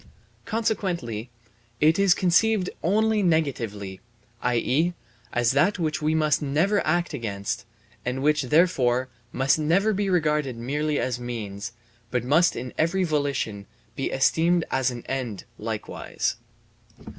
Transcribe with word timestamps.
Consequently 0.45 1.29
it 1.79 1.99
is 1.99 2.15
conceived 2.15 2.71
only 2.81 3.21
negatively, 3.21 4.01
i.e., 4.41 4.95
as 5.31 5.51
that 5.51 5.77
which 5.77 6.01
we 6.01 6.15
must 6.15 6.41
never 6.41 6.83
act 6.87 7.13
against 7.13 7.65
and 8.03 8.23
which, 8.23 8.41
therefore, 8.45 9.09
must 9.31 9.59
never 9.59 9.93
be 9.93 10.09
regarded 10.09 10.57
merely 10.57 10.97
as 10.97 11.19
means, 11.19 11.73
but 12.09 12.23
must 12.23 12.55
in 12.55 12.73
every 12.79 13.03
volition 13.03 13.67
be 13.95 14.09
esteemed 14.09 14.65
as 14.71 14.89
an 14.89 15.05
end 15.05 15.43
likewise. 15.59 16.35